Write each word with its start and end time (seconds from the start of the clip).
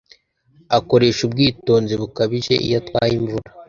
Akoresha 0.77 1.21
ubwitonzi 1.27 1.93
bukabije 2.01 2.53
iyo 2.65 2.75
atwaye 2.81 3.13
imvura 3.19 3.49